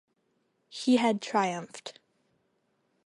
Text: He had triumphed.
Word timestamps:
He 0.67 0.97
had 0.97 1.21
triumphed. 1.21 1.99